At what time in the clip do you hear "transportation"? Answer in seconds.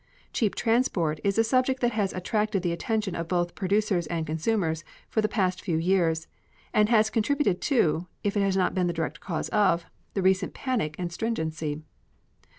0.55-1.21